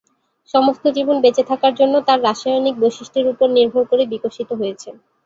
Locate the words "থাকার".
1.49-1.73